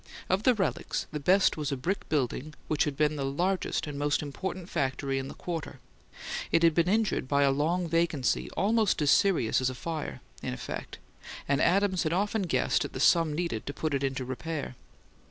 Of 0.31 0.41
the 0.41 0.55
relics, 0.55 1.05
the 1.11 1.19
best 1.19 1.57
was 1.57 1.71
a 1.71 1.77
brick 1.77 2.09
building 2.09 2.55
which 2.67 2.85
had 2.85 2.97
been 2.97 3.17
the 3.17 3.23
largest 3.23 3.85
and 3.85 3.99
most 3.99 4.23
important 4.23 4.67
factory 4.67 5.19
in 5.19 5.27
the 5.27 5.35
quarter: 5.35 5.79
it 6.51 6.63
had 6.63 6.73
been 6.73 6.87
injured 6.87 7.27
by 7.27 7.43
a 7.43 7.51
long 7.51 7.87
vacancy 7.87 8.49
almost 8.57 8.99
as 9.03 9.11
serious 9.11 9.61
as 9.61 9.69
a 9.69 9.75
fire, 9.75 10.19
in 10.41 10.55
effect, 10.55 10.97
and 11.47 11.61
Adams 11.61 12.01
had 12.01 12.13
often 12.13 12.41
guessed 12.41 12.83
at 12.83 12.93
the 12.93 12.99
sum 12.99 13.33
needed 13.33 13.67
to 13.67 13.75
put 13.75 13.93
it 13.93 14.03
in 14.03 14.15
repair. 14.25 14.75